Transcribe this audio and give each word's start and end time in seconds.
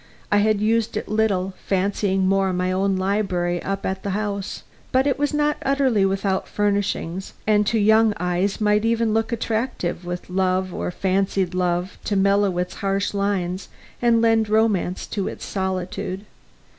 I 0.31 0.37
had 0.37 0.61
used 0.61 0.97
it 0.97 1.07
little, 1.07 1.53
fancying 1.63 2.25
more 2.25 2.51
my 2.53 2.71
own 2.71 2.95
library 2.95 3.61
up 3.61 3.85
at 3.85 4.01
the 4.01 4.09
house, 4.17 4.63
but 4.91 5.05
it 5.05 5.19
was 5.19 5.31
not 5.31 5.57
utterly 5.63 6.05
without 6.07 6.47
furnishings, 6.47 7.33
and 7.45 7.67
to 7.67 7.77
young 7.77 8.15
eyes 8.19 8.59
might 8.59 8.83
even 8.83 9.13
look 9.13 9.31
attractive, 9.31 10.03
with 10.03 10.27
love, 10.27 10.73
or 10.73 10.89
fancied 10.89 11.53
love, 11.53 11.99
to 12.05 12.15
mellow 12.15 12.57
its 12.57 12.73
harsh 12.81 13.13
lines 13.13 13.69
and 14.01 14.23
lend 14.23 14.49
romance 14.49 15.05
to 15.05 15.27
its 15.27 15.45
solitude. 15.45 16.25